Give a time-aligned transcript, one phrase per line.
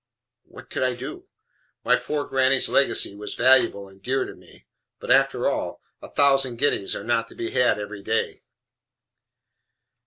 [0.45, 1.27] What could I do?
[1.83, 4.65] My poor granny's legacy was valuable and dear to me,
[4.99, 8.41] but after all a thousand guineas are not to be had every day.